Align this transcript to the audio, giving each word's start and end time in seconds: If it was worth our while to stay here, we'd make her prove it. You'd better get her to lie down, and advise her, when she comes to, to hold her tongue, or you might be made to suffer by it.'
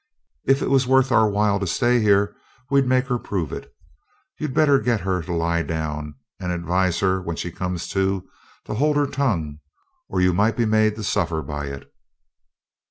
If 0.47 0.63
it 0.63 0.71
was 0.71 0.87
worth 0.87 1.11
our 1.11 1.29
while 1.29 1.59
to 1.59 1.67
stay 1.67 1.99
here, 1.99 2.35
we'd 2.71 2.87
make 2.87 3.05
her 3.05 3.19
prove 3.19 3.51
it. 3.53 3.71
You'd 4.39 4.51
better 4.55 4.79
get 4.79 5.01
her 5.01 5.21
to 5.21 5.31
lie 5.31 5.61
down, 5.61 6.15
and 6.39 6.51
advise 6.51 7.01
her, 7.01 7.21
when 7.21 7.35
she 7.35 7.51
comes 7.51 7.87
to, 7.89 8.27
to 8.65 8.73
hold 8.73 8.95
her 8.97 9.05
tongue, 9.05 9.59
or 10.09 10.19
you 10.19 10.33
might 10.33 10.57
be 10.57 10.65
made 10.65 10.95
to 10.95 11.03
suffer 11.03 11.43
by 11.43 11.67
it.' 11.67 11.93